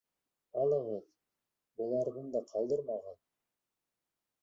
[0.61, 1.03] Алығыҙ,
[1.83, 3.25] быларын да ҡалдырмағыҙ!